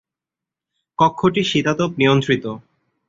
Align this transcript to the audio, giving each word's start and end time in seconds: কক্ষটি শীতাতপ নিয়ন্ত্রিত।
কক্ষটি 0.99 1.41
শীতাতপ 1.43 1.91
নিয়ন্ত্রিত। 1.97 2.45